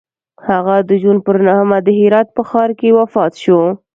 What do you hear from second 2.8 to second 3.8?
وفات شو.